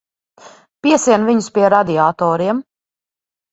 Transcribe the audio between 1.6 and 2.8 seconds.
radiatoriem.